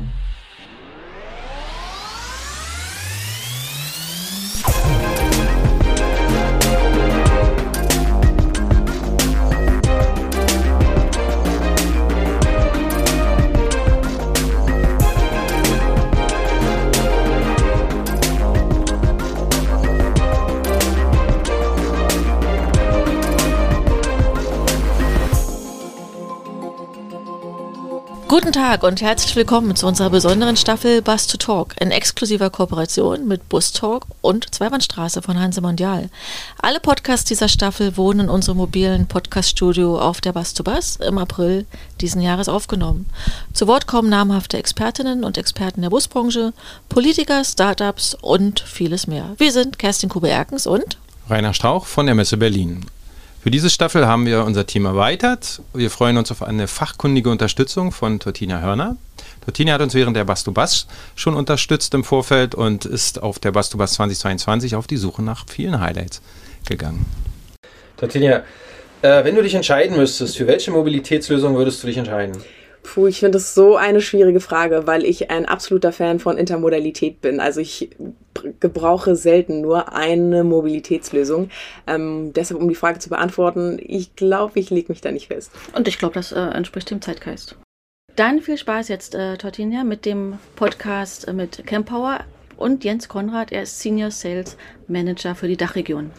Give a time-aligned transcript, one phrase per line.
[0.00, 0.10] one.
[28.50, 33.28] Guten Tag und herzlich willkommen zu unserer besonderen Staffel Bus to Talk in exklusiver Kooperation
[33.28, 36.10] mit Bus Talk und Zweibahnstraße von Hanse Mondial.
[36.60, 41.18] Alle Podcasts dieser Staffel wurden in unserem mobilen Podcaststudio auf der Bus to Bus im
[41.18, 41.64] April
[42.00, 43.06] diesen Jahres aufgenommen.
[43.52, 46.52] Zu Wort kommen namhafte Expertinnen und Experten der Busbranche,
[46.88, 49.32] Politiker, Startups und vieles mehr.
[49.38, 50.98] Wir sind Kerstin Kube-Erkens und
[51.28, 52.84] Rainer Strauch von der Messe Berlin.
[53.42, 55.62] Für diese Staffel haben wir unser Team erweitert.
[55.72, 58.98] Wir freuen uns auf eine fachkundige Unterstützung von Tortina Hörner.
[59.42, 60.86] Tortina hat uns während der Bastubas
[61.16, 65.80] schon unterstützt im Vorfeld und ist auf der Bastubas 2022 auf die Suche nach vielen
[65.80, 66.20] Highlights
[66.68, 67.06] gegangen.
[67.96, 68.42] Tortina,
[69.00, 72.36] äh, wenn du dich entscheiden müsstest, für welche Mobilitätslösung würdest du dich entscheiden?
[72.82, 77.20] Puh, ich finde das so eine schwierige Frage, weil ich ein absoluter Fan von Intermodalität
[77.20, 77.38] bin.
[77.38, 77.90] Also ich
[78.58, 81.50] gebrauche selten nur eine Mobilitätslösung.
[81.86, 85.52] Ähm, deshalb, um die Frage zu beantworten, ich glaube, ich lege mich da nicht fest.
[85.74, 87.56] Und ich glaube, das äh, entspricht dem Zeitgeist.
[88.16, 92.20] Dann viel Spaß jetzt, äh, Tortinia, mit dem Podcast äh, mit Campower
[92.56, 93.52] und Jens Konrad.
[93.52, 94.56] Er ist Senior Sales
[94.88, 96.10] Manager für die Dachregion.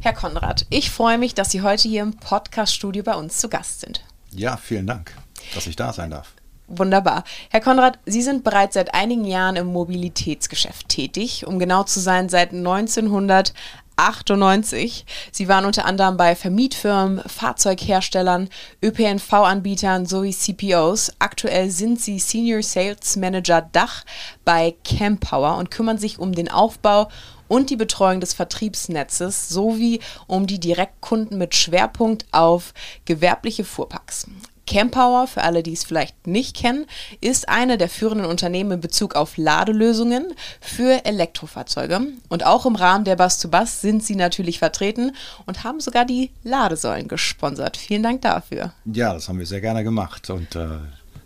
[0.00, 3.80] Herr Konrad, ich freue mich, dass Sie heute hier im Podcast-Studio bei uns zu Gast
[3.80, 4.04] sind.
[4.30, 5.12] Ja, vielen Dank,
[5.54, 6.32] dass ich da sein darf.
[6.68, 7.24] Wunderbar.
[7.50, 12.28] Herr Konrad, Sie sind bereits seit einigen Jahren im Mobilitätsgeschäft tätig, um genau zu sein,
[12.28, 15.06] seit 1998.
[15.30, 18.48] Sie waren unter anderem bei Vermietfirmen, Fahrzeugherstellern,
[18.82, 21.12] ÖPNV-Anbietern sowie CPOs.
[21.20, 24.04] Aktuell sind Sie Senior Sales Manager Dach
[24.44, 27.08] bei Campower und kümmern sich um den Aufbau
[27.48, 32.74] und die Betreuung des Vertriebsnetzes sowie um die Direktkunden mit Schwerpunkt auf
[33.04, 34.26] gewerbliche Fuhrparks.
[34.66, 36.86] Campower, für alle, die es vielleicht nicht kennen,
[37.20, 42.00] ist eine der führenden Unternehmen in Bezug auf Ladelösungen für Elektrofahrzeuge.
[42.28, 45.12] Und auch im Rahmen der Bus-to-Bus sind sie natürlich vertreten
[45.46, 47.76] und haben sogar die Ladesäulen gesponsert.
[47.76, 48.72] Vielen Dank dafür.
[48.84, 50.78] Ja, das haben wir sehr gerne gemacht und äh,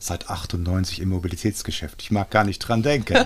[0.03, 2.01] seit 98 im Mobilitätsgeschäft.
[2.03, 3.15] Ich mag gar nicht dran denken.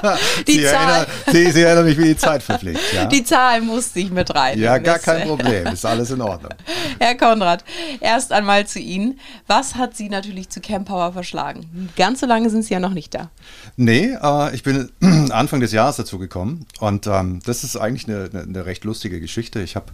[0.46, 0.72] die Sie, Zahl.
[0.72, 2.92] Erinnern, Sie, Sie, erinnern mich, wie die Zeit verpflichtet.
[2.94, 3.06] Ja?
[3.06, 4.58] Die Zahl musste ich mit rein.
[4.58, 5.66] Ja, gar kein Problem.
[5.66, 6.52] Ist alles in Ordnung.
[7.00, 7.64] Herr Konrad,
[8.00, 9.18] erst einmal zu Ihnen.
[9.48, 11.90] Was hat Sie natürlich zu Campower verschlagen?
[11.96, 13.30] Ganz so lange sind Sie ja noch nicht da.
[13.76, 14.90] Nee, äh, ich bin
[15.30, 16.66] Anfang des Jahres dazu gekommen.
[16.78, 19.60] Und ähm, das ist eigentlich eine, eine, eine recht lustige Geschichte.
[19.60, 19.86] Ich habe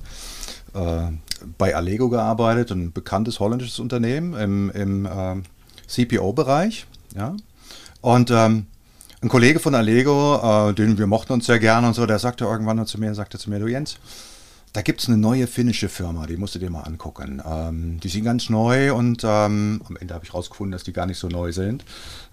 [0.75, 1.11] äh,
[1.59, 5.43] bei Allego gearbeitet, ein bekanntes holländisches Unternehmen im, im äh,
[5.93, 6.87] CPO-Bereich.
[7.15, 7.37] Ja?
[8.01, 8.67] Und ähm,
[9.21, 12.45] ein Kollege von Allego, äh, den wir mochten uns sehr gerne und so, der sagte
[12.45, 13.99] irgendwann zu mir, sagte zu mir, du Jens,
[14.73, 17.43] da gibt es eine neue finnische Firma, die musst du dir mal angucken.
[17.47, 21.07] Ähm, die sind ganz neu und ähm, am Ende habe ich rausgefunden, dass die gar
[21.07, 21.85] nicht so neu sind.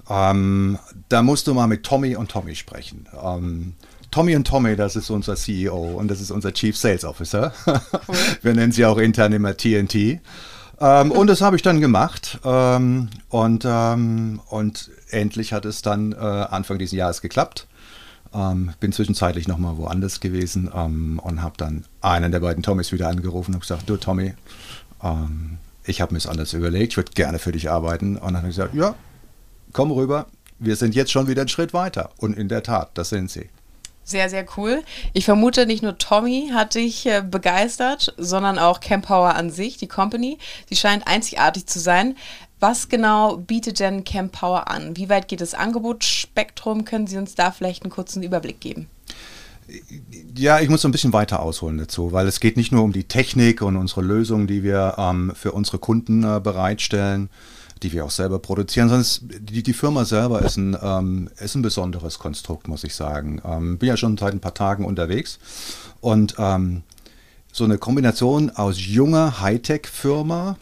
[0.10, 3.08] Ähm, da musst du mal mit Tommy und Tommy sprechen.
[3.22, 3.74] Ähm,
[4.10, 7.54] Tommy und Tommy, das ist unser CEO und das ist unser Chief Sales Officer.
[8.42, 10.20] Wir nennen sie auch intern immer TNT.
[10.80, 12.40] Ähm, und das habe ich dann gemacht.
[12.44, 17.68] Ähm, und, ähm, und endlich hat es dann äh, Anfang dieses Jahres geklappt.
[18.34, 23.08] Ähm, bin zwischenzeitlich nochmal woanders gewesen ähm, und habe dann einen der beiden Tommys wieder
[23.08, 24.34] angerufen und gesagt, du Tommy,
[25.04, 28.18] ähm, ich habe mir das anders überlegt, ich würde gerne für dich arbeiten.
[28.18, 28.96] Und dann hat er gesagt, ja,
[29.74, 30.28] komm rüber,
[30.60, 32.12] wir sind jetzt schon wieder einen Schritt weiter.
[32.18, 33.50] Und in der Tat, das sind sie.
[34.10, 34.82] Sehr, sehr cool.
[35.14, 39.88] Ich vermute, nicht nur Tommy hat dich äh, begeistert, sondern auch Campower an sich, die
[39.88, 40.40] Company.
[40.68, 42.16] Sie scheint einzigartig zu sein.
[42.60, 44.98] Was genau bietet denn Campower an?
[44.98, 46.86] Wie weit geht das Angebotsspektrum?
[46.86, 48.88] Können Sie uns da vielleicht einen kurzen Überblick geben?
[50.36, 53.04] Ja, ich muss ein bisschen weiter ausholen dazu, weil es geht nicht nur um die
[53.04, 57.30] Technik und unsere Lösungen, die wir ähm, für unsere Kunden äh, bereitstellen,
[57.84, 61.62] die wir auch selber produzieren, es, die, die Firma selber ist ein, ähm, ist ein
[61.62, 63.42] besonderes Konstrukt, muss ich sagen.
[63.46, 65.40] Ähm, bin ja schon seit ein paar Tagen unterwegs
[66.02, 66.84] und ähm,
[67.52, 70.58] so eine Kombination aus junger Hightech-Firma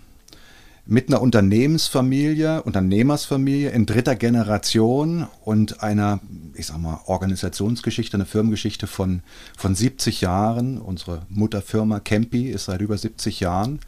[0.86, 6.22] mit einer Unternehmensfamilie, Unternehmersfamilie in dritter Generation und einer,
[6.54, 9.22] ich sag mal, Organisationsgeschichte, eine Firmengeschichte von,
[9.58, 10.78] von 70 Jahren.
[10.78, 13.80] Unsere Mutterfirma Campi ist seit über 70 Jahren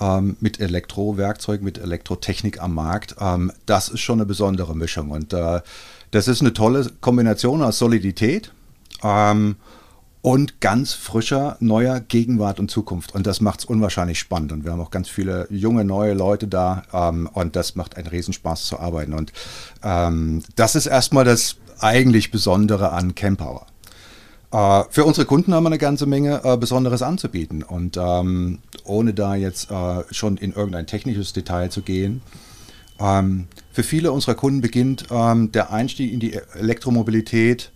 [0.00, 3.16] ähm, mit Elektrowerkzeug, mit Elektrotechnik am Markt.
[3.20, 5.10] Ähm, das ist schon eine besondere Mischung.
[5.10, 5.60] Und äh,
[6.10, 8.52] das ist eine tolle Kombination aus Solidität
[9.02, 9.56] ähm,
[10.22, 13.14] und ganz frischer, neuer Gegenwart und Zukunft.
[13.14, 14.52] Und das macht es unwahrscheinlich spannend.
[14.52, 16.82] Und wir haben auch ganz viele junge, neue Leute da.
[16.92, 19.12] Ähm, und das macht einen Riesenspaß zu arbeiten.
[19.12, 19.32] Und
[19.82, 23.66] ähm, das ist erstmal das eigentlich Besondere an Campower.
[24.54, 27.64] Äh, für unsere Kunden haben wir eine ganze Menge äh, Besonderes anzubieten.
[27.64, 32.22] Und ähm, ohne da jetzt äh, schon in irgendein technisches Detail zu gehen,
[33.00, 37.72] ähm, für viele unserer Kunden beginnt ähm, der Einstieg in die Elektromobilität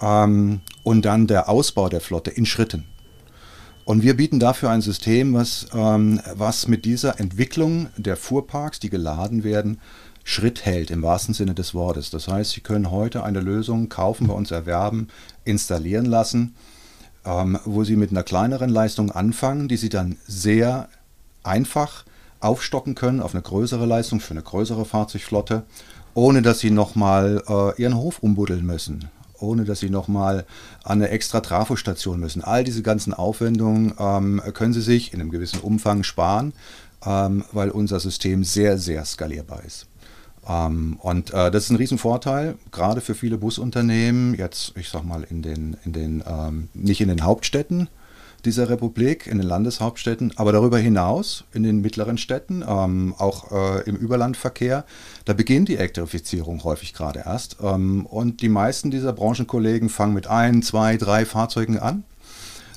[0.00, 2.84] ähm, und dann der Ausbau der Flotte in Schritten.
[3.84, 8.88] Und wir bieten dafür ein System, was, ähm, was mit dieser Entwicklung der Fuhrparks, die
[8.88, 9.80] geladen werden,
[10.30, 12.10] Schritt hält im wahrsten Sinne des Wortes.
[12.10, 15.08] Das heißt, Sie können heute eine Lösung kaufen, bei uns erwerben,
[15.44, 16.54] installieren lassen,
[17.24, 20.88] ähm, wo Sie mit einer kleineren Leistung anfangen, die Sie dann sehr
[21.42, 22.04] einfach
[22.38, 25.64] aufstocken können auf eine größere Leistung für eine größere Fahrzeugflotte,
[26.14, 29.10] ohne dass Sie nochmal äh, Ihren Hof umbuddeln müssen
[29.42, 30.44] ohne dass Sie nochmal
[30.84, 32.44] an eine extra Trafostation müssen.
[32.44, 36.52] All diese ganzen Aufwendungen ähm, können Sie sich in einem gewissen Umfang sparen,
[37.06, 39.89] ähm, weil unser System sehr, sehr skalierbar ist.
[40.50, 45.22] Ähm, und äh, das ist ein Riesenvorteil, gerade für viele Busunternehmen, jetzt, ich sag mal,
[45.22, 47.88] in den, in den, ähm, nicht in den Hauptstädten,
[48.44, 53.82] dieser Republik, in den Landeshauptstädten, aber darüber hinaus in den mittleren Städten, ähm, auch äh,
[53.82, 54.84] im Überlandverkehr,
[55.26, 57.58] da beginnt die Elektrifizierung häufig gerade erst.
[57.62, 62.04] Ähm, und die meisten dieser Branchenkollegen fangen mit ein, zwei, drei Fahrzeugen an.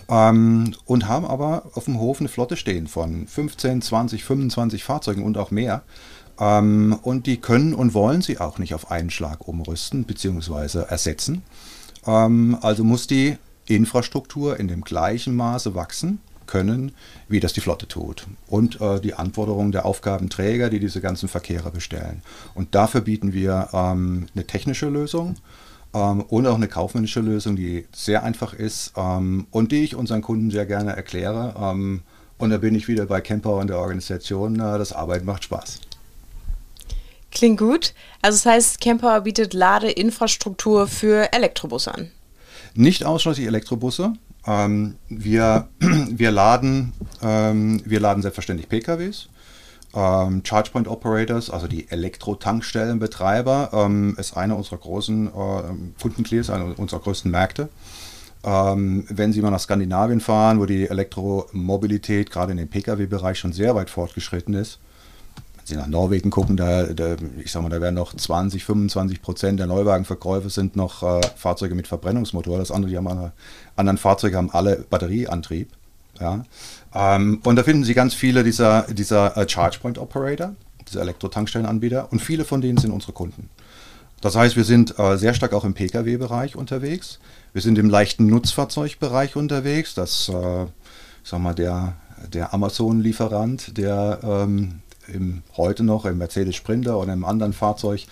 [0.09, 5.23] Ähm, und haben aber auf dem Hof eine Flotte stehen von 15, 20, 25 Fahrzeugen
[5.23, 5.83] und auch mehr.
[6.39, 10.83] Ähm, und die können und wollen sie auch nicht auf einen Schlag umrüsten bzw.
[10.89, 11.43] ersetzen.
[12.05, 13.37] Ähm, also muss die
[13.67, 16.91] Infrastruktur in dem gleichen Maße wachsen können,
[17.27, 18.27] wie das die Flotte tut.
[18.47, 22.21] Und äh, die Anforderungen der Aufgabenträger, die diese ganzen Verkehre bestellen.
[22.53, 25.35] Und dafür bieten wir ähm, eine technische Lösung
[25.93, 30.21] ähm, und auch eine kaufmännische Lösung, die sehr einfach ist ähm, und die ich unseren
[30.21, 31.55] Kunden sehr gerne erkläre.
[31.57, 32.01] Ähm,
[32.37, 34.55] und da bin ich wieder bei Camper und der Organisation.
[34.55, 35.79] Äh, das Arbeiten macht Spaß.
[37.33, 37.93] Klingt gut.
[38.21, 42.11] Also das heißt, Camper bietet Ladeinfrastruktur für Elektrobusse an.
[42.75, 44.13] Nicht ausschließlich Elektrobusse.
[44.45, 49.29] Ähm, wir, wir, laden, ähm, wir laden selbstverständlich PKWs.
[49.95, 56.99] Ähm, ChargePoint Operators, also die Elektro-Tankstellenbetreiber, ähm, ist einer unserer großen äh, Kundenclears, einer unserer
[56.99, 57.69] größten Märkte.
[58.43, 63.53] Ähm, wenn Sie mal nach Skandinavien fahren, wo die Elektromobilität gerade in dem Pkw-Bereich schon
[63.53, 64.79] sehr weit fortgeschritten ist,
[65.65, 69.59] Sie nach Norwegen gucken, da, da, ich sag mal, da werden noch 20, 25 Prozent
[69.59, 72.57] der Neuwagenverkäufe sind noch äh, Fahrzeuge mit Verbrennungsmotor.
[72.57, 73.31] Das andere, die haben alle,
[73.75, 75.69] anderen Fahrzeuge haben alle Batterieantrieb.
[76.19, 76.43] Ja.
[76.93, 80.53] Ähm, und da finden Sie ganz viele dieser, dieser äh, ChargePoint Operator,
[80.87, 83.49] diese Elektrotankstellenanbieter, und viele von denen sind unsere Kunden.
[84.23, 87.19] Das heißt, wir sind äh, sehr stark auch im Pkw-Bereich unterwegs.
[87.51, 89.95] Wir sind im leichten Nutzfahrzeugbereich unterwegs.
[89.95, 91.95] Das, äh, ich sag mal, der,
[92.31, 98.05] der Amazon-Lieferant, der ähm, im, heute noch im Mercedes Sprinter oder im anderen Fahrzeug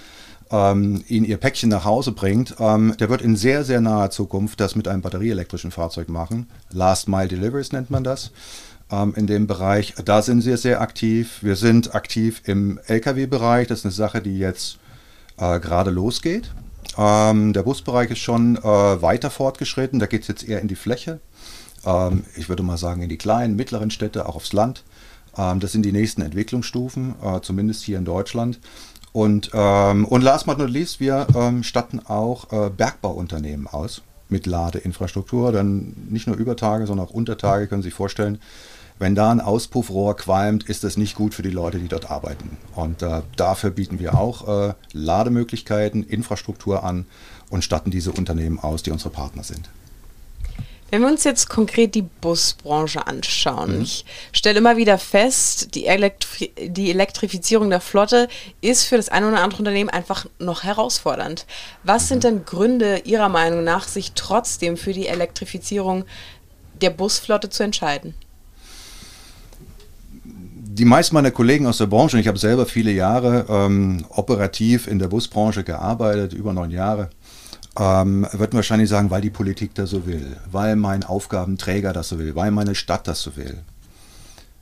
[0.52, 4.60] ähm, ihnen ihr Päckchen nach Hause bringt, ähm, der wird in sehr, sehr naher Zukunft
[4.60, 6.48] das mit einem batterieelektrischen Fahrzeug machen.
[6.72, 8.32] Last Mile Deliveries nennt man das
[8.92, 9.94] ähm, in dem Bereich.
[10.04, 11.40] Da sind wir sehr aktiv.
[11.42, 13.68] Wir sind aktiv im Lkw-Bereich.
[13.68, 14.78] Das ist eine Sache, die jetzt
[15.38, 16.52] äh, gerade losgeht.
[16.98, 20.00] Ähm, der Busbereich ist schon äh, weiter fortgeschritten.
[20.00, 21.22] Da geht es jetzt eher in die Fläche.
[21.86, 24.84] Ähm, ich würde mal sagen, in die kleinen, mittleren Städte, auch aufs Land.
[25.38, 28.60] Ähm, das sind die nächsten Entwicklungsstufen, äh, zumindest hier in Deutschland.
[29.14, 34.46] Und, ähm, und last but not least, wir ähm, statten auch äh, Bergbauunternehmen aus mit
[34.46, 35.52] Ladeinfrastruktur.
[35.52, 38.40] Dann nicht nur über Tage, sondern auch unter Tage können Sie sich vorstellen,
[39.00, 42.58] wenn da ein Auspuffrohr qualmt, ist das nicht gut für die Leute, die dort arbeiten.
[42.76, 47.08] Und äh, dafür bieten wir auch äh, Lademöglichkeiten, Infrastruktur an
[47.50, 49.70] und statten diese Unternehmen aus, die unsere Partner sind.
[50.92, 53.82] Wenn wir uns jetzt konkret die Busbranche anschauen, mhm.
[53.82, 58.28] ich stelle immer wieder fest, die, Elektri die, Elektrifizierung der Flotte
[58.60, 61.46] ist für das eine oder andere Unternehmen einfach noch herausfordernd.
[61.84, 62.08] Was mhm.
[62.08, 66.04] sind denn Gründe Ihrer Meinung nach, sich trotzdem für die Elektrifizierung
[66.82, 68.14] der Busflotte zu entscheiden?
[70.74, 75.00] Die meisten meiner Kollegen aus der Branche, ich habe selber viele Jahre ähm, operativ in
[75.00, 77.10] der Busbranche gearbeitet, über neun Jahre,
[77.80, 82.20] ähm, wird wahrscheinlich sagen, weil die Politik das so will, weil mein Aufgabenträger das so
[82.20, 83.60] will, weil meine Stadt das so will.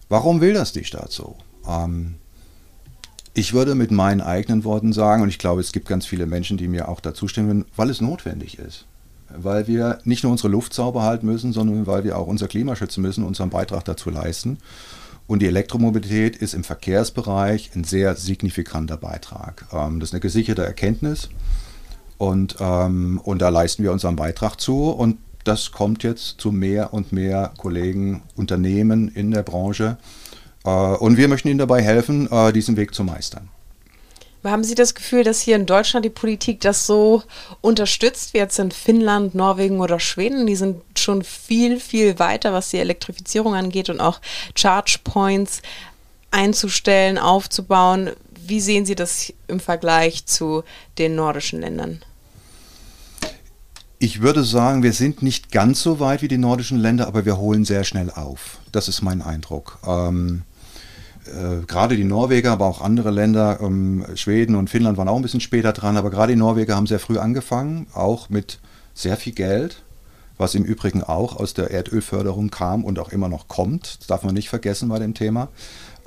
[0.10, 1.36] Warum will das die Stadt so?
[1.68, 2.16] Ähm,
[3.34, 6.58] ich würde mit meinen eigenen Worten sagen, und ich glaube, es gibt ganz viele Menschen,
[6.58, 8.86] die mir auch dazu stimmen, weil es notwendig ist.
[9.30, 12.76] Weil wir nicht nur unsere Luft sauber halten müssen, sondern weil wir auch unser Klima
[12.76, 14.58] schützen müssen, unseren Beitrag dazu leisten.
[15.28, 19.68] Und die Elektromobilität ist im Verkehrsbereich ein sehr signifikanter Beitrag.
[19.72, 21.30] Ähm, das ist eine gesicherte Erkenntnis.
[22.20, 24.90] Und, ähm, und da leisten wir unseren Beitrag zu.
[24.90, 29.98] Und das kommt jetzt zu mehr und mehr Kollegen, Unternehmen in der Branche.
[30.66, 33.50] Äh, und wir möchten Ihnen dabei helfen, äh, diesen Weg zu meistern.
[34.44, 37.24] Haben Sie das Gefühl, dass hier in Deutschland die Politik das so
[37.62, 40.46] unterstützt wie jetzt in Finnland, Norwegen oder Schweden?
[40.46, 44.20] Die sind schon viel, viel weiter, was die Elektrifizierung angeht und auch
[44.56, 45.62] Charge Points
[46.32, 48.12] einzustellen, aufzubauen.
[48.46, 50.64] Wie sehen Sie das im Vergleich zu
[50.98, 52.02] den nordischen Ländern?
[54.02, 57.38] Ich würde sagen, wir sind nicht ganz so weit wie die nordischen Länder, aber wir
[57.38, 58.60] holen sehr schnell auf.
[58.72, 59.78] Das ist mein Eindruck.
[59.86, 60.44] Ähm,
[61.26, 65.22] äh, gerade die Norweger, aber auch andere Länder, ähm, Schweden und Finnland waren auch ein
[65.22, 68.60] bisschen später dran, aber gerade die Norweger haben sehr früh angefangen, auch mit
[68.94, 69.84] sehr viel Geld,
[70.38, 74.00] was im Übrigen auch aus der Erdölförderung kam und auch immer noch kommt.
[74.00, 75.50] Das darf man nicht vergessen bei dem Thema.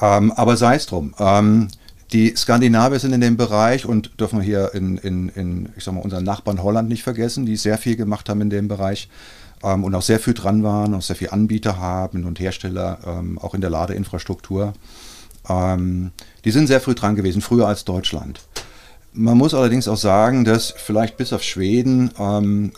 [0.00, 1.14] Ähm, aber sei es drum.
[1.18, 1.68] Ähm,
[2.12, 5.94] die Skandinavier sind in dem Bereich und dürfen wir hier in, in, in ich sag
[5.94, 9.08] mal, unseren Nachbarn Holland nicht vergessen, die sehr viel gemacht haben in dem Bereich
[9.62, 13.38] ähm, und auch sehr viel dran waren, auch sehr viele Anbieter haben und Hersteller, ähm,
[13.38, 14.74] auch in der Ladeinfrastruktur.
[15.48, 16.12] Ähm,
[16.44, 18.40] die sind sehr früh dran gewesen, früher als Deutschland.
[19.14, 22.72] Man muss allerdings auch sagen, dass vielleicht bis auf Schweden ähm,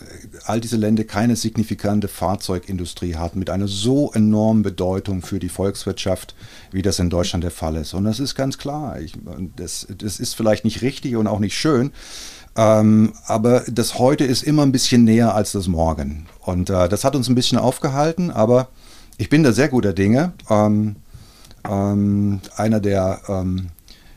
[0.45, 6.35] all diese Länder keine signifikante Fahrzeugindustrie hatten mit einer so enormen Bedeutung für die Volkswirtschaft,
[6.73, 7.95] wie das in Deutschland der Fall ist.
[7.95, 9.01] Und das ist ganz klar.
[9.01, 9.13] Ich,
[9.55, 11.93] das, das ist vielleicht nicht richtig und auch nicht schön,
[12.57, 16.27] ähm, aber das heute ist immer ein bisschen näher als das Morgen.
[16.41, 18.69] Und äh, das hat uns ein bisschen aufgehalten, aber
[19.19, 20.33] ich bin da sehr guter Dinge.
[20.51, 20.97] Ähm,
[21.69, 23.69] ähm, einer der, ähm,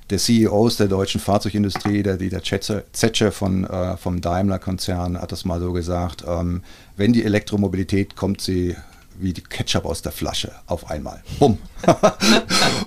[0.10, 5.60] der CEOs der deutschen Fahrzeugindustrie, der Dieter Zetsche von, äh, vom Daimler-Konzern, hat das mal
[5.60, 6.62] so gesagt, ähm,
[6.96, 8.76] wenn die Elektromobilität kommt, sie
[9.20, 11.24] wie die Ketchup aus der Flasche auf einmal.
[11.40, 11.58] Bumm.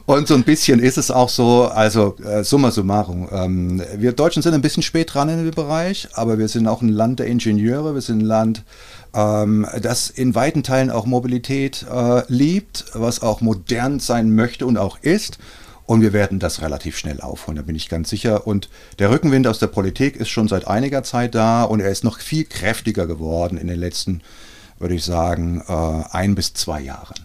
[0.07, 3.29] und so ein bisschen ist es auch so, also äh, summa summarum.
[3.33, 6.83] Ähm, wir Deutschen sind ein bisschen spät dran in dem Bereich, aber wir sind auch
[6.83, 8.65] ein Land der Ingenieure, wir sind ein Land,
[9.13, 14.77] ähm, das in weiten Teilen auch Mobilität äh, liebt, was auch modern sein möchte und
[14.77, 15.39] auch ist.
[15.91, 18.47] Und wir werden das relativ schnell aufholen, da bin ich ganz sicher.
[18.47, 18.69] Und
[19.01, 22.21] der Rückenwind aus der Politik ist schon seit einiger Zeit da und er ist noch
[22.21, 24.23] viel kräftiger geworden in den letzten
[24.79, 27.17] würde ich sagen, äh, ein bis zwei Jahren.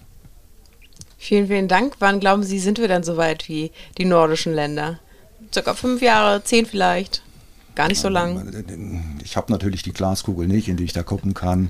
[1.20, 1.94] Vielen, vielen Dank.
[2.00, 5.00] Wann glauben Sie, sind wir dann so weit wie die nordischen Länder?
[5.54, 7.22] Circa fünf Jahre, zehn vielleicht?
[7.76, 8.66] Gar nicht so lang.
[9.24, 11.70] Ich habe natürlich die Glaskugel nicht, in die ich da gucken kann.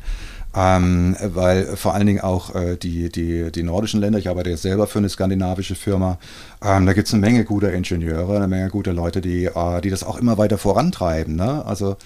[0.57, 4.61] Ähm, weil vor allen Dingen auch äh, die, die, die nordischen Länder, ich arbeite jetzt
[4.61, 6.17] selber für eine skandinavische Firma,
[6.63, 9.89] ähm, da gibt es eine Menge guter Ingenieure, eine Menge guter Leute, die, äh, die
[9.89, 11.35] das auch immer weiter vorantreiben.
[11.35, 11.65] Ne?
[11.65, 11.97] Also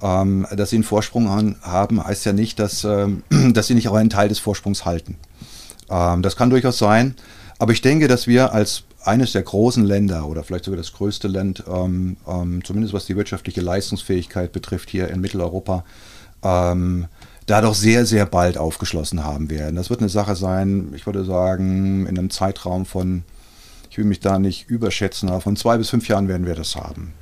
[0.00, 1.28] ähm, dass sie einen Vorsprung
[1.62, 5.16] haben, heißt ja nicht, dass, ähm, dass sie nicht auch einen Teil des Vorsprungs halten.
[5.90, 7.16] Ähm, das kann durchaus sein.
[7.58, 11.26] Aber ich denke, dass wir als eines der großen Länder oder vielleicht sogar das größte
[11.26, 12.16] Land, ähm,
[12.62, 15.84] zumindest was die wirtschaftliche Leistungsfähigkeit betrifft, hier in Mitteleuropa,
[16.42, 17.06] ähm,
[17.48, 19.76] da doch sehr, sehr bald aufgeschlossen haben werden.
[19.76, 23.24] Das wird eine Sache sein, ich würde sagen, in einem Zeitraum von,
[23.90, 26.76] ich will mich da nicht überschätzen, aber von zwei bis fünf Jahren werden wir das
[26.76, 27.14] haben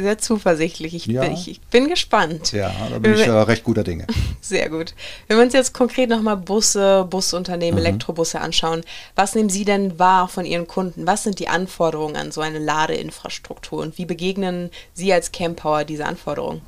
[0.00, 0.94] sehr zuversichtlich.
[0.94, 1.22] Ich, ja.
[1.22, 2.52] bin, ich, ich, bin gespannt.
[2.52, 4.06] Ja, da bin ich äh, recht guter Dinge.
[4.40, 4.94] Sehr gut.
[5.26, 7.86] Wenn wir uns jetzt konkret nochmal Busse, Busunternehmen, mhm.
[7.86, 8.82] Elektrobusse anschauen,
[9.14, 11.06] was nehmen Sie denn wahr von Ihren Kunden?
[11.06, 16.06] Was sind die Anforderungen an so eine Ladeinfrastruktur und wie begegnen Sie als Campower diese
[16.06, 16.62] Anforderungen?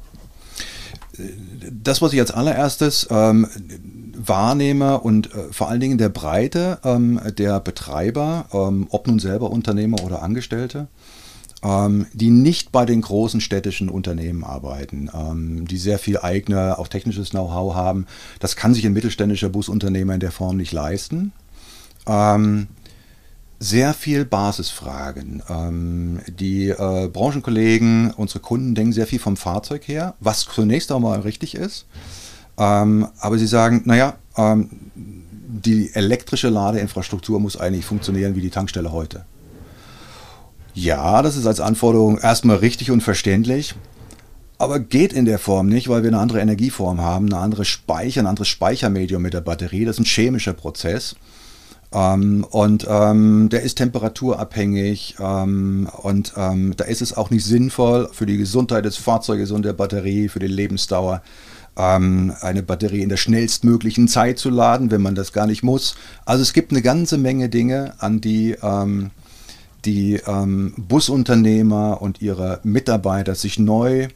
[1.71, 3.47] Das, was ich als allererstes ähm,
[4.16, 9.50] wahrnehme und äh, vor allen Dingen der Breite ähm, der Betreiber, ähm, ob nun selber
[9.50, 10.88] Unternehmer oder Angestellte,
[11.62, 16.88] ähm, die nicht bei den großen städtischen Unternehmen arbeiten, ähm, die sehr viel eigene, auch
[16.88, 18.07] technisches Know-how haben.
[18.40, 21.33] Das kann sich ein mittelständischer Busunternehmer in der Form nicht leisten.
[22.07, 22.69] Ähm,
[23.62, 25.40] sehr viel Basisfragen.
[25.49, 31.21] Ähm, die äh, Branchenkollegen, unsere Kunden denken sehr viel vom Fahrzeug her, was zunächst einmal
[31.21, 31.87] richtig ist.
[32.59, 38.90] Ähm, aber sie sagen, naja, ähm, die elektrische Ladeinfrastruktur muss eigentlich funktionieren wie die Tankstelle
[38.90, 39.25] heute.
[40.75, 43.76] Ja, das ist als Anforderung erstmal richtig und verständlich.
[44.59, 48.23] Aber geht in der Form nicht, weil wir eine andere Energieform haben, eine andere Speicher,
[48.23, 49.85] ein anderes Speichermedium mit der Batterie.
[49.85, 51.14] Das ist ein chemischer Prozess.
[51.93, 58.09] Ähm, und ähm, der ist temperaturabhängig ähm, und ähm, da ist es auch nicht sinnvoll
[58.13, 61.23] für die Gesundheit des Fahrzeuges und der Batterie, für die Lebensdauer,
[61.77, 65.95] ähm, eine Batterie in der schnellstmöglichen Zeit zu laden, wenn man das gar nicht muss.
[66.25, 69.11] Also es gibt eine ganze Menge Dinge, an die ähm,
[69.85, 70.21] die
[70.77, 74.07] Busunternehmer und ihre Mitarbeiter sich neu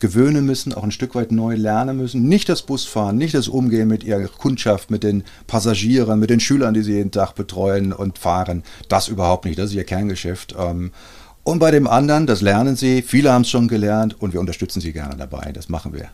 [0.00, 2.28] gewöhnen müssen, auch ein Stück weit neu lernen müssen.
[2.28, 6.74] Nicht das Busfahren, nicht das Umgehen mit ihrer Kundschaft, mit den Passagieren, mit den Schülern,
[6.74, 8.62] die sie jeden Tag betreuen und fahren.
[8.88, 10.54] Das überhaupt nicht, das ist ihr Kerngeschäft.
[10.58, 10.92] Ähm,
[11.44, 14.80] und bei dem anderen, das lernen sie, viele haben es schon gelernt und wir unterstützen
[14.80, 15.52] sie gerne dabei.
[15.52, 16.10] Das machen wir.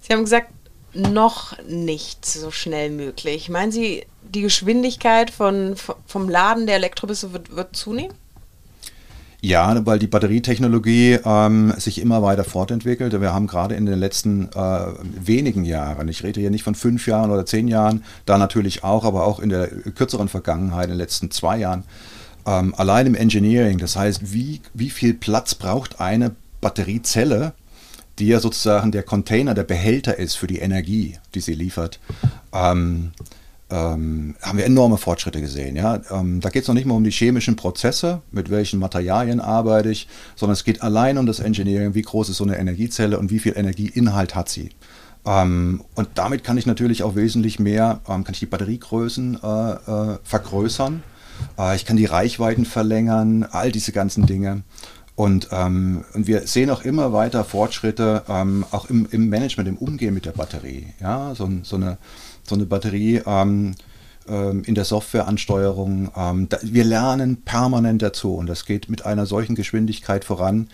[0.00, 0.48] Sie haben gesagt,
[0.94, 3.48] noch nicht so schnell möglich.
[3.48, 5.74] Meinen Sie, die Geschwindigkeit von,
[6.06, 8.14] vom Laden der Elektrobusse wird, wird zunehmen?
[9.44, 13.20] Ja, weil die Batterietechnologie ähm, sich immer weiter fortentwickelt.
[13.20, 14.86] Wir haben gerade in den letzten äh,
[15.20, 19.04] wenigen Jahren, ich rede hier nicht von fünf Jahren oder zehn Jahren, da natürlich auch,
[19.04, 21.84] aber auch in der kürzeren Vergangenheit, in den letzten zwei Jahren,
[22.46, 27.52] ähm, allein im Engineering, das heißt, wie, wie viel Platz braucht eine Batteriezelle,
[28.18, 32.00] die ja sozusagen der Container, der Behälter ist für die Energie, die sie liefert.
[32.54, 33.12] Ähm,
[33.74, 35.74] ähm, haben wir enorme Fortschritte gesehen.
[35.74, 36.00] Ja?
[36.10, 39.90] Ähm, da geht es noch nicht mal um die chemischen Prozesse, mit welchen Materialien arbeite
[39.90, 43.30] ich, sondern es geht allein um das Engineering, wie groß ist so eine Energiezelle und
[43.30, 44.70] wie viel Energieinhalt hat sie.
[45.26, 49.72] Ähm, und damit kann ich natürlich auch wesentlich mehr, ähm, kann ich die Batteriegrößen äh,
[49.72, 51.02] äh, vergrößern,
[51.58, 54.62] äh, ich kann die Reichweiten verlängern, all diese ganzen Dinge.
[55.16, 59.76] Und, ähm, und wir sehen auch immer weiter Fortschritte, ähm, auch im, im Management, im
[59.76, 60.88] Umgehen mit der Batterie.
[61.00, 61.98] Ja, so, so eine
[62.44, 63.74] so eine Batterie ähm,
[64.28, 66.10] ähm, in der Softwareansteuerung.
[66.16, 70.68] Ähm, da, wir lernen permanent dazu und das geht mit einer solchen Geschwindigkeit voran.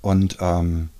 [0.00, 0.90] Und ähm,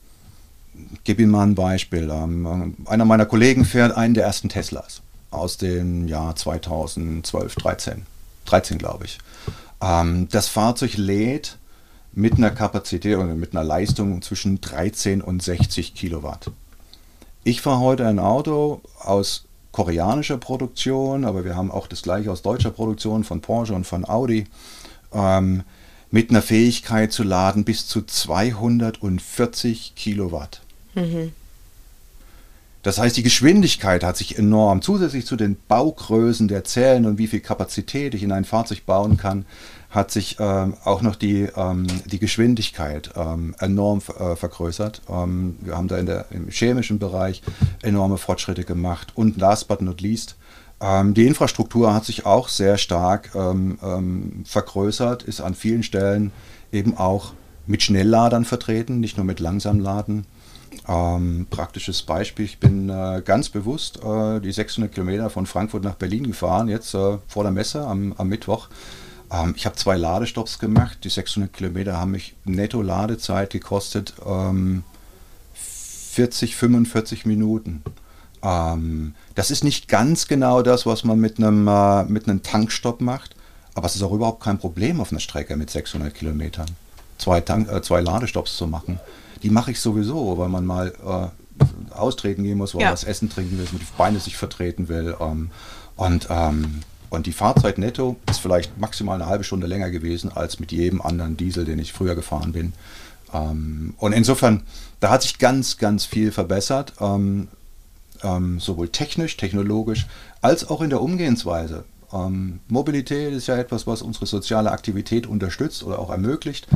[1.04, 2.10] gebe Ihnen mal ein Beispiel.
[2.10, 8.06] Einer meiner Kollegen fährt einen der ersten Teslas aus dem Jahr 2012, 13,
[8.46, 9.18] 13 glaube ich.
[9.80, 11.58] Das Fahrzeug lädt
[12.12, 16.50] mit einer Kapazität oder mit einer Leistung zwischen 13 und 60 Kilowatt.
[17.44, 22.42] Ich fahre heute ein Auto aus koreanischer Produktion, aber wir haben auch das gleiche aus
[22.42, 24.46] deutscher Produktion von Porsche und von Audi,
[25.12, 25.62] ähm,
[26.10, 30.62] mit einer Fähigkeit zu laden bis zu 240 Kilowatt.
[30.94, 31.32] Mhm.
[32.82, 37.26] Das heißt, die Geschwindigkeit hat sich enorm, zusätzlich zu den Baugrößen der Zellen und wie
[37.26, 39.46] viel Kapazität ich in ein Fahrzeug bauen kann,
[39.90, 45.02] hat sich ähm, auch noch die, ähm, die Geschwindigkeit ähm, enorm äh, vergrößert.
[45.08, 47.42] Ähm, wir haben da in der, im chemischen Bereich
[47.82, 49.12] enorme Fortschritte gemacht.
[49.14, 50.36] Und last but not least,
[50.80, 56.32] ähm, die Infrastruktur hat sich auch sehr stark ähm, vergrößert, ist an vielen Stellen
[56.70, 57.32] eben auch
[57.66, 60.26] mit Schnellladern vertreten, nicht nur mit Langsamladen.
[60.86, 65.94] Ähm, praktisches Beispiel, ich bin äh, ganz bewusst äh, die 600 Kilometer von Frankfurt nach
[65.94, 68.68] Berlin gefahren, jetzt äh, vor der Messe am, am Mittwoch.
[69.30, 70.98] Ähm, ich habe zwei Ladestops gemacht.
[71.04, 74.84] Die 600 Kilometer haben mich netto Ladezeit gekostet ähm,
[75.54, 77.82] 40, 45 Minuten.
[78.42, 83.00] Ähm, das ist nicht ganz genau das, was man mit einem, äh, mit einem Tankstopp
[83.00, 83.36] macht,
[83.74, 86.66] aber es ist auch überhaupt kein Problem auf einer Strecke mit 600 Kilometern.
[87.18, 89.00] Zwei, Tank, äh, zwei Ladestops zu machen.
[89.42, 92.86] Die mache ich sowieso, weil man mal äh, austreten gehen muss, weil ja.
[92.88, 95.16] man was essen, trinken will, mit den Beinen sich vertreten will.
[95.20, 95.50] Ähm,
[95.96, 100.60] und ähm, und die Fahrzeit netto ist vielleicht maximal eine halbe Stunde länger gewesen als
[100.60, 102.72] mit jedem anderen Diesel, den ich früher gefahren bin.
[103.32, 104.62] Ähm, und insofern,
[105.00, 107.48] da hat sich ganz, ganz viel verbessert, ähm,
[108.22, 110.06] ähm, sowohl technisch, technologisch,
[110.42, 111.84] als auch in der Umgehensweise.
[112.12, 116.66] Ähm, Mobilität ist ja etwas, was unsere soziale Aktivität unterstützt oder auch ermöglicht.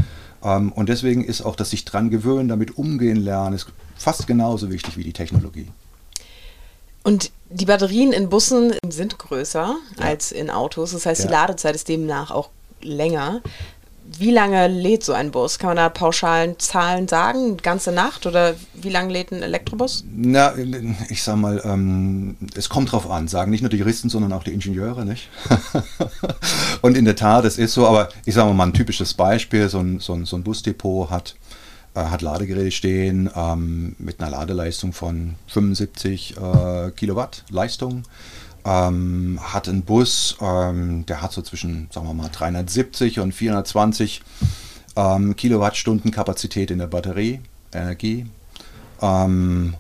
[0.42, 4.70] Ähm, und deswegen ist auch das sich dran gewöhnen, damit umgehen lernen, ist fast genauso
[4.70, 5.68] wichtig wie die Technologie.
[7.05, 10.05] Und die Batterien in Bussen sind größer ja.
[10.05, 10.92] als in Autos.
[10.92, 11.26] Das heißt, ja.
[11.26, 12.50] die Ladezeit ist demnach auch
[12.81, 13.42] länger.
[14.18, 15.59] Wie lange lädt so ein Bus?
[15.59, 17.57] Kann man da pauschalen Zahlen sagen?
[17.57, 20.05] Ganze Nacht oder wie lange lädt ein Elektrobus?
[20.14, 20.55] Na,
[21.09, 24.44] ich sag mal, ähm, es kommt drauf an, sagen nicht nur die Juristen, sondern auch
[24.44, 25.29] die Ingenieure, nicht?
[26.83, 29.79] Und in der Tat, es ist so, aber ich sage mal ein typisches Beispiel: so
[29.79, 31.35] ein, so ein, so ein Busdepot hat
[31.94, 38.05] äh, hat Ladegeräte stehen ähm, mit einer Ladeleistung von 75 äh, Kilowatt Leistung.
[38.64, 44.22] Ähm, hat einen Bus, ähm, der hat so zwischen, sagen wir mal, 370 und 420
[44.96, 47.40] ähm, Kilowattstunden Kapazität in der Batterie,
[47.72, 48.27] Energie,
[49.01, 49.75] ähm,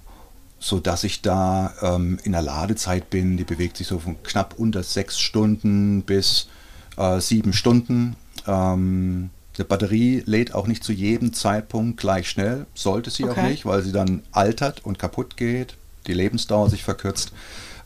[0.58, 4.54] so dass ich da ähm, in der Ladezeit bin, die bewegt sich so von knapp
[4.58, 6.48] unter sechs Stunden bis
[6.96, 8.16] äh, sieben Stunden.
[8.46, 13.32] Ähm, eine Batterie lädt auch nicht zu jedem Zeitpunkt gleich schnell, sollte sie okay.
[13.40, 17.32] auch nicht, weil sie dann altert und kaputt geht, die Lebensdauer sich verkürzt.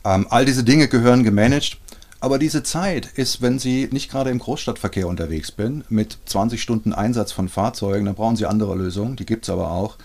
[0.07, 1.77] Ähm, all diese Dinge gehören gemanagt.
[2.19, 6.93] Aber diese Zeit ist, wenn Sie nicht gerade im Großstadtverkehr unterwegs sind, mit 20 Stunden
[6.93, 9.97] Einsatz von Fahrzeugen, dann brauchen Sie andere Lösungen, die gibt es aber auch.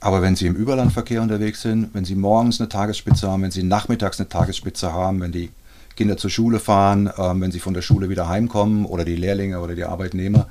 [0.00, 3.62] Aber wenn Sie im Überlandverkehr unterwegs sind, wenn Sie morgens eine Tagesspitze haben, wenn Sie
[3.62, 5.50] nachmittags eine Tagesspitze haben, wenn die
[5.96, 9.60] Kinder zur Schule fahren, ähm, wenn sie von der Schule wieder heimkommen oder die Lehrlinge
[9.60, 10.48] oder die Arbeitnehmer,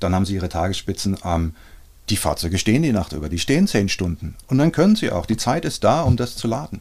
[0.00, 1.18] dann haben sie ihre Tagesspitzen.
[1.24, 1.54] Ähm,
[2.08, 4.36] die Fahrzeuge stehen die Nacht über, die stehen zehn Stunden.
[4.48, 5.26] Und dann können sie auch.
[5.26, 6.80] Die Zeit ist da, um das zu laden.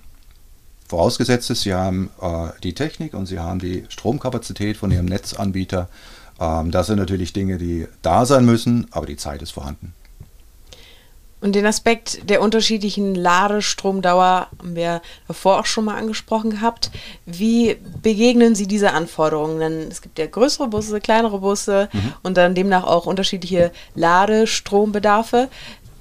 [0.87, 5.89] Vorausgesetzt ist, sie haben äh, die Technik und sie haben die Stromkapazität von ihrem Netzanbieter.
[6.39, 9.93] Ähm, das sind natürlich Dinge, die da sein müssen, aber die Zeit ist vorhanden.
[11.41, 16.89] Und den Aspekt der unterschiedlichen Ladestromdauer haben wir davor auch schon mal angesprochen gehabt.
[17.25, 19.59] Wie begegnen Sie diese Anforderungen?
[19.59, 22.13] Denn es gibt ja größere Busse, kleinere Busse mhm.
[22.23, 25.49] und dann demnach auch unterschiedliche Ladestrombedarfe.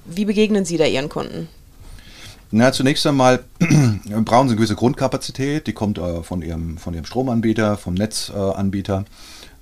[0.05, 1.47] Wie begegnen Sie da Ihren Kunden?
[2.57, 7.03] Na, zunächst einmal brauchen Sie eine gewisse Grundkapazität, die kommt äh, von, ihrem, von Ihrem
[7.03, 9.03] Stromanbieter, vom Netzanbieter.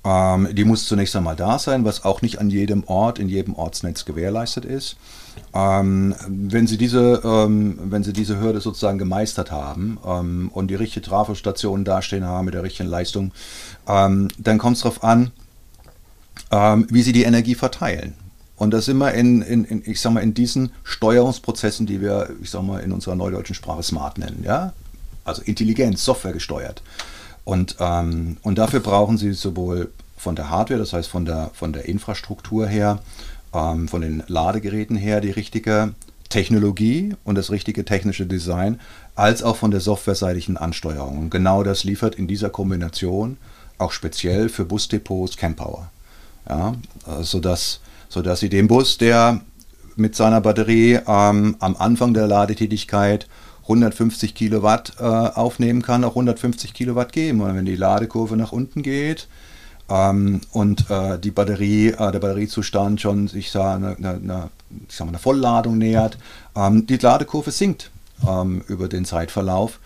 [0.05, 3.55] Ähm, die muss zunächst einmal da sein, was auch nicht an jedem Ort, in jedem
[3.55, 4.97] Ortsnetz gewährleistet ist.
[5.55, 10.75] Ähm, wenn, Sie diese, ähm, wenn Sie diese Hürde sozusagen gemeistert haben ähm, und die
[10.75, 13.31] richtige Trafostation dastehen haben mit der richtigen Leistung,
[13.87, 15.31] ähm, dann kommt es darauf an,
[16.51, 18.13] ähm, wie Sie die Energie verteilen.
[18.63, 22.49] Und das immer in, in, in, ich sag mal, in diesen Steuerungsprozessen, die wir, ich
[22.49, 24.73] sag mal, in unserer neudeutschen Sprache smart nennen, ja?
[25.25, 26.81] Also Intelligenz, Software gesteuert.
[27.43, 31.73] Und, ähm, und dafür brauchen Sie sowohl von der Hardware, das heißt von der, von
[31.73, 32.99] der Infrastruktur her,
[33.53, 35.93] ähm, von den Ladegeräten her die richtige
[36.29, 38.79] Technologie und das richtige technische Design,
[39.15, 41.19] als auch von der softwareseitigen Ansteuerung.
[41.19, 43.37] Und genau das liefert in dieser Kombination
[43.77, 45.89] auch speziell für Busdepots Campower.
[46.49, 46.75] Ja,
[47.21, 47.79] sodass,
[48.13, 49.41] sodass Sie den Bus, der
[49.95, 53.27] mit seiner Batterie ähm, am Anfang der Ladetätigkeit
[53.63, 57.41] 150 Kilowatt äh, aufnehmen kann, auch 150 Kilowatt geben.
[57.41, 59.27] Und wenn die Ladekurve nach unten geht,
[59.89, 64.49] ähm, und äh, die Batterie, äh, der Batteriezustand schon sich da eine, eine,
[64.87, 66.19] ich sag mal, eine Vollladung nähert,
[66.55, 67.89] ähm, die Ladekurve sinkt
[68.27, 69.79] ähm, über den Zeitverlauf.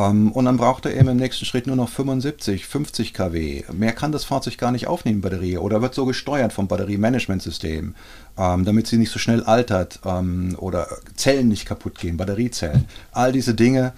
[0.00, 3.64] Ähm, und dann braucht er eben im nächsten Schritt nur noch 75, 50 kW.
[3.72, 7.94] Mehr kann das Fahrzeug gar nicht aufnehmen, Batterie, oder wird so gesteuert vom Batteriemanagementsystem,
[8.38, 12.86] ähm, damit sie nicht so schnell altert ähm, oder Zellen nicht kaputt gehen, Batteriezellen.
[13.12, 13.92] All diese Dinge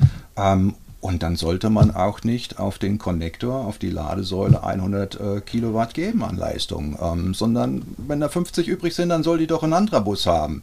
[1.01, 5.93] und dann sollte man auch nicht auf den Konnektor, auf die Ladesäule 100 äh, Kilowatt
[5.93, 6.97] geben an Leistung,
[7.35, 10.63] sondern wenn da 50 übrig sind, dann soll die doch ein anderer Bus haben.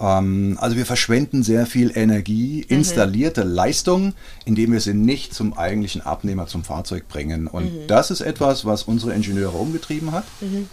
[0.00, 2.76] Ähm, also wir verschwenden sehr viel Energie, mhm.
[2.76, 3.52] installierte mhm.
[3.52, 7.46] Leistung, indem wir sie nicht zum eigentlichen Abnehmer, zum Fahrzeug bringen.
[7.46, 7.86] Und mhm.
[7.86, 10.24] das ist etwas, was unsere Ingenieure umgetrieben hat.
[10.40, 10.68] Mhm.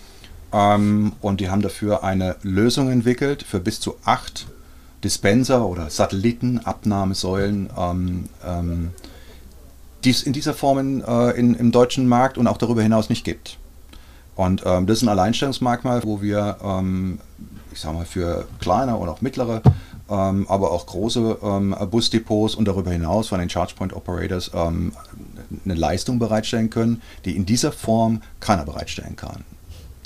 [0.51, 4.47] Ähm, und die haben dafür eine Lösung entwickelt für bis zu acht
[5.03, 8.89] Dispenser oder Satellitenabnahmesäulen, ähm, ähm,
[10.03, 13.09] die es in dieser Form in, äh, in, im deutschen Markt und auch darüber hinaus
[13.09, 13.57] nicht gibt.
[14.35, 17.19] Und ähm, das ist ein Alleinstellungsmerkmal, wo wir, ähm,
[17.79, 19.61] ich sage mal, für kleine oder auch mittlere,
[20.09, 24.91] ähm, aber auch große ähm, Busdepots und darüber hinaus von den ChargePoint Operators eine
[25.63, 29.45] Leistung bereitstellen können, die in dieser Form keiner bereitstellen kann.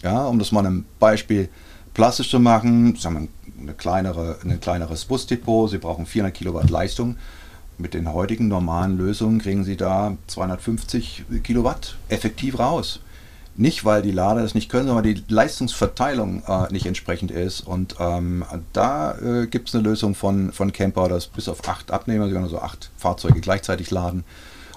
[0.03, 1.49] Ja, um das mal ein Beispiel
[1.95, 7.15] plastisch zu machen, sagen wir, eine kleinere, ein kleineres Busdepot, Sie brauchen 400 Kilowatt Leistung.
[7.79, 12.99] Mit den heutigen normalen Lösungen kriegen Sie da 250 Kilowatt effektiv raus.
[13.55, 17.61] Nicht, weil die Lader das nicht können, sondern weil die Leistungsverteilung äh, nicht entsprechend ist.
[17.61, 21.91] Und ähm, da äh, gibt es eine Lösung von, von Camper, das bis auf acht
[21.91, 24.23] Abnehmer, sie können also acht Fahrzeuge gleichzeitig laden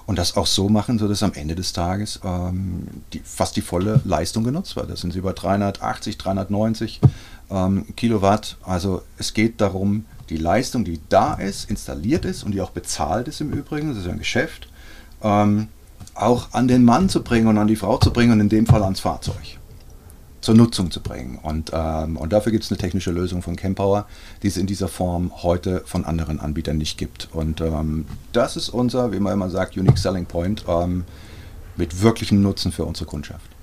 [0.07, 4.01] und das auch so machen, sodass am Ende des Tages ähm, die, fast die volle
[4.05, 4.89] Leistung genutzt wird.
[4.89, 7.01] Das sind sie über 380, 390
[7.51, 8.57] ähm, Kilowatt.
[8.63, 13.27] Also es geht darum, die Leistung, die da ist, installiert ist und die auch bezahlt
[13.27, 14.69] ist im Übrigen, das ist ja ein Geschäft,
[15.21, 15.67] ähm,
[16.17, 18.65] auch an den Mann zu bringen und an die Frau zu bringen und in dem
[18.65, 19.57] Fall ans Fahrzeug
[20.41, 21.39] zur Nutzung zu bringen.
[21.41, 24.05] Und, ähm, und dafür gibt es eine technische Lösung von Campower,
[24.43, 27.27] die es in dieser Form heute von anderen Anbietern nicht gibt.
[27.33, 31.03] Und ähm, das ist unser, wie man immer sagt, Unique Selling Point ähm,
[31.75, 33.56] mit wirklichem Nutzen für unsere Kundschaft.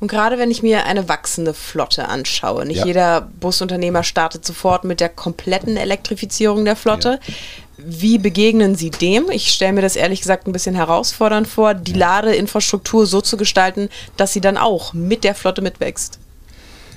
[0.00, 2.86] Und gerade wenn ich mir eine wachsende Flotte anschaue, nicht ja.
[2.86, 7.18] jeder Busunternehmer startet sofort mit der kompletten Elektrifizierung der Flotte.
[7.26, 7.34] Ja.
[7.78, 9.30] Wie begegnen Sie dem?
[9.30, 13.88] Ich stelle mir das ehrlich gesagt ein bisschen herausfordernd vor, die Ladeinfrastruktur so zu gestalten,
[14.16, 16.18] dass sie dann auch mit der Flotte mitwächst.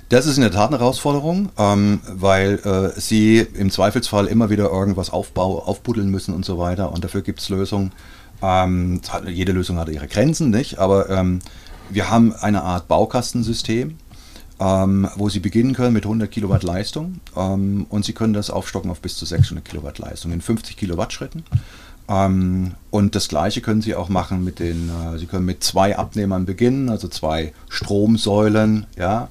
[0.10, 4.70] Das ist in der Tat eine Herausforderung, ähm, weil äh, Sie im Zweifelsfall immer wieder
[4.70, 6.92] irgendwas aufbau, aufbuddeln müssen und so weiter.
[6.92, 7.94] Und dafür gibt es Lösungen.
[8.42, 10.80] Ähm, jede Lösung hat ihre Grenzen, nicht?
[10.80, 11.40] Aber ähm,
[11.93, 13.97] wir haben eine Art Baukastensystem,
[14.60, 18.91] ähm, wo Sie beginnen können mit 100 Kilowatt Leistung ähm, und Sie können das aufstocken
[18.91, 21.43] auf bis zu 600 Kilowatt Leistung in 50 Kilowatt Schritten.
[22.08, 25.97] Ähm, und das gleiche können Sie auch machen mit den, äh, Sie können mit zwei
[25.97, 29.30] Abnehmern beginnen, also zwei Stromsäulen, ja.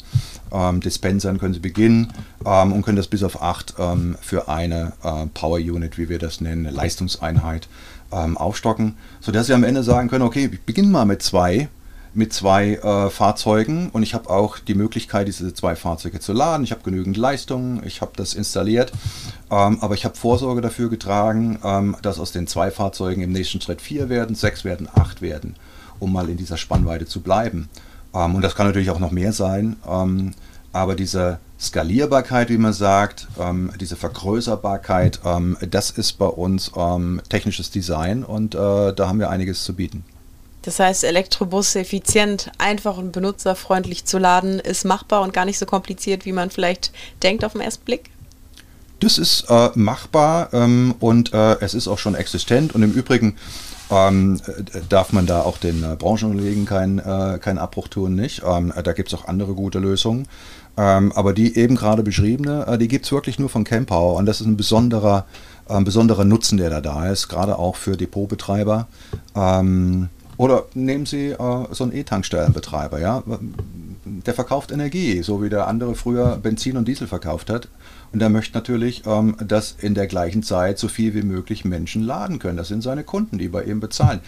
[0.53, 2.13] Ähm, Dispensern können Sie beginnen
[2.45, 6.19] ähm, und können das bis auf acht ähm, für eine äh, Power Unit, wie wir
[6.19, 7.69] das nennen, eine Leistungseinheit
[8.11, 11.69] ähm, aufstocken, sodass Sie am Ende sagen können, okay, ich beginne mal mit zwei
[12.15, 16.65] mit zwei äh, Fahrzeugen und ich habe auch die Möglichkeit, diese zwei Fahrzeuge zu laden.
[16.65, 18.93] Ich habe genügend Leistung, ich habe das installiert,
[19.51, 23.61] ähm, aber ich habe Vorsorge dafür getragen, ähm, dass aus den zwei Fahrzeugen im nächsten
[23.61, 25.57] Schritt vier werden, sechs werden, acht werden,
[25.99, 27.69] um mal in dieser Spannweite zu bleiben.
[28.15, 30.33] Ähm, und das kann natürlich auch noch mehr sein, ähm,
[30.73, 36.73] aber diese, Skalierbarkeit, wie man sagt, ähm, diese Vergrößerbarkeit, ähm, das ist bei uns
[37.29, 40.05] technisches Design und äh, da haben wir einiges zu bieten.
[40.63, 45.67] Das heißt, Elektrobusse effizient, einfach und benutzerfreundlich zu laden, ist machbar und gar nicht so
[45.67, 46.93] kompliziert, wie man vielleicht
[47.23, 48.11] denkt auf den ersten Blick?
[49.01, 53.37] Das ist äh, machbar ähm, und äh, es ist auch schon existent und im Übrigen
[53.91, 54.41] ähm,
[54.91, 58.43] darf man da auch den äh, Branchenkollegen keinen äh, keinen Abbruch tun, nicht?
[58.45, 60.29] Ähm, da gibt es auch andere gute Lösungen.
[60.77, 64.27] Ähm, aber die eben gerade beschriebene, äh, die gibt es wirklich nur von Campower und
[64.27, 65.27] das ist ein besonderer,
[65.69, 68.87] äh, besonderer Nutzen, der da da ist, gerade auch für Depotbetreiber.
[69.35, 70.09] Ähm,
[70.41, 73.23] oder nehmen Sie äh, so einen E-Tankstellenbetreiber, ja.
[74.07, 77.69] Der verkauft Energie, so wie der andere früher Benzin und Diesel verkauft hat.
[78.11, 82.03] Und er möchte natürlich, ähm, dass in der gleichen Zeit so viel wie möglich Menschen
[82.03, 82.57] laden können.
[82.57, 84.21] Das sind seine Kunden, die bei ihm bezahlen.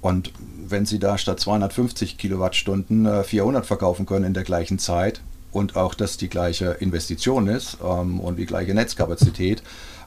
[0.00, 0.32] Und
[0.66, 5.20] wenn Sie da statt 250 Kilowattstunden äh, 400 verkaufen können in der gleichen Zeit
[5.52, 9.62] und auch das die gleiche Investition ist ähm, und die gleiche Netzkapazität,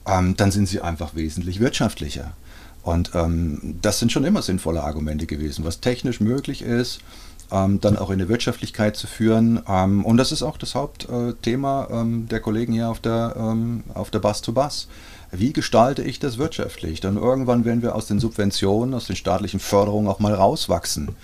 [0.05, 2.33] ähm, dann sind Sie einfach wesentlich wirtschaftlicher.
[2.83, 6.99] Und ähm, das sind schon immer sinnvolle Argumente gewesen, was technisch möglich ist,
[7.51, 9.61] ähm, dann auch in der Wirtschaftlichkeit zu führen.
[9.67, 14.11] Ähm, und das ist auch das Hauptthema ähm, der Kollegen hier auf der, ähm, auf
[14.11, 14.89] der Bus-to-Bus.
[15.31, 16.99] Wie gestalte ich das wirtschaftlich?
[16.99, 21.15] Dann irgendwann werden wir aus den Subventionen, aus den staatlichen Förderungen auch mal rauswachsen.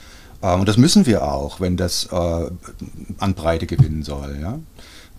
[0.42, 2.52] Ähm, und das müssen wir auch, wenn das äh,
[3.20, 4.38] an Breite gewinnen soll.
[4.42, 4.60] Ja?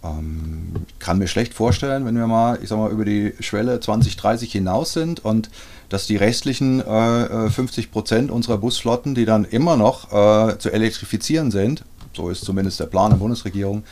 [0.03, 4.51] Ähm, kann mir schlecht vorstellen, wenn wir mal, ich sag mal, über die Schwelle 2030
[4.51, 5.51] hinaus sind und
[5.91, 10.71] dass die restlichen äh, 50 äh, Prozent unserer Busflotten, die dann immer noch äh, zu
[10.71, 11.85] elektrifizieren sind,
[12.15, 13.85] so ist zumindest der Plan der Bundesregierung,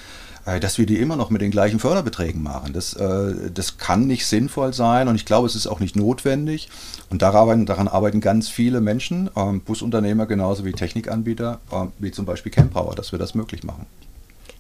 [0.47, 2.73] äh, dass wir die immer noch mit den gleichen Förderbeträgen machen.
[2.73, 6.71] Das, äh, das kann nicht sinnvoll sein und ich glaube, es ist auch nicht notwendig.
[7.11, 12.25] Und daran, daran arbeiten ganz viele Menschen, ähm, Busunternehmer genauso wie Technikanbieter, ähm, wie zum
[12.25, 13.87] Beispiel Campower, dass wir das möglich machen.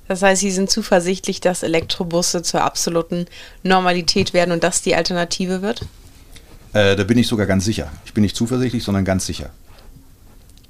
[0.09, 3.27] Das heißt, Sie sind zuversichtlich, dass Elektrobusse zur absoluten
[3.63, 5.83] Normalität werden und das die Alternative wird?
[6.73, 7.93] Äh, da bin ich sogar ganz sicher.
[8.05, 9.51] Ich bin nicht zuversichtlich, sondern ganz sicher.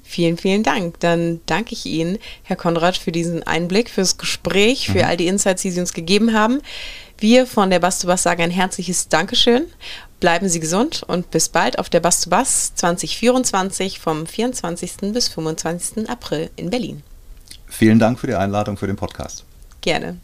[0.03, 1.01] Vielen, vielen Dank.
[1.01, 5.05] Dann danke ich Ihnen, Herr Konrad, für diesen Einblick, fürs Gespräch, für mhm.
[5.05, 6.61] all die Insights, die Sie uns gegeben haben.
[7.19, 9.67] Wir von der Bastubas sagen ein herzliches Dankeschön.
[10.19, 15.13] Bleiben Sie gesund und bis bald auf der Bastubas 2024 vom 24.
[15.13, 16.09] bis 25.
[16.09, 17.03] April in Berlin.
[17.69, 19.45] Vielen Dank für die Einladung für den Podcast.
[19.81, 20.19] Gerne.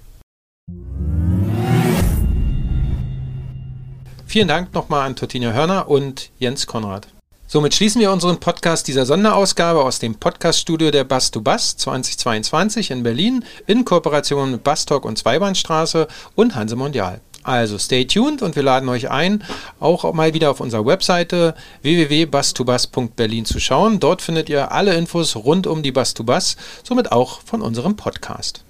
[4.27, 7.07] Vielen Dank nochmal an Tortina Hörner und Jens Konrad.
[7.47, 12.91] Somit schließen wir unseren Podcast dieser Sonderausgabe aus dem Podcaststudio der Bass to Bass 2022
[12.91, 17.21] in Berlin in Kooperation mit Bastalk und Zweibahnstraße und Hanse Mondial.
[17.45, 19.45] Also stay tuned und wir laden euch ein,
[19.79, 24.01] auch mal wieder auf unserer Webseite www.bus2bus.berlin zu schauen.
[24.01, 27.97] Dort findet ihr alle Infos rund um die Bus to Bus, somit auch von unserem
[27.97, 28.65] Podcast.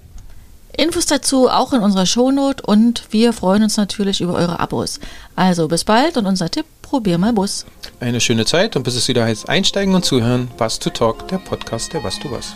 [0.77, 4.99] Infos dazu auch in unserer Shownote und wir freuen uns natürlich über eure Abos.
[5.35, 7.65] Also bis bald und unser Tipp, probier mal Bus.
[8.01, 10.49] Eine schöne Zeit und bis es wieder heißt einsteigen und zuhören.
[10.57, 12.53] Bus to Talk, der Podcast der Bus to Bus.